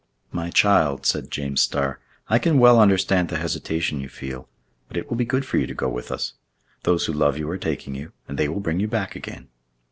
[0.31, 4.49] "My child," said James Starr, "I can well understand the hesitation you feel;
[4.87, 6.33] but it will be good for you to go with us.
[6.81, 9.49] Those who love you are taking you, and they will bring you back again.